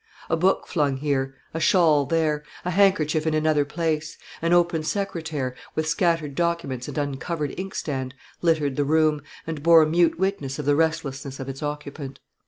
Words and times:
A 0.31 0.35
book 0.35 0.65
flung 0.65 0.97
here; 0.97 1.35
a 1.53 1.59
shawl 1.59 2.07
there; 2.07 2.41
a 2.65 2.71
handkerchief 2.71 3.27
in 3.27 3.35
another 3.35 3.63
place; 3.65 4.17
an 4.41 4.51
open 4.51 4.81
secretaire, 4.81 5.53
with 5.75 5.87
scattered 5.87 6.33
documents 6.33 6.87
and 6.87 6.97
uncovered 6.97 7.51
inkstand, 7.55 8.15
littered 8.41 8.77
the 8.77 8.83
room, 8.83 9.21
and 9.45 9.61
bore 9.61 9.85
mute 9.85 10.17
witness 10.17 10.57
of 10.57 10.65
the 10.65 10.75
restlessness 10.75 11.39
of 11.39 11.47
its 11.47 11.61
occupant. 11.61 12.19